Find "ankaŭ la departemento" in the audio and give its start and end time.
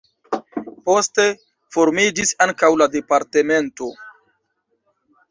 2.45-3.91